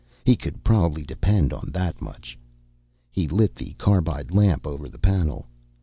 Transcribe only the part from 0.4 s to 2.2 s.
probably depend on that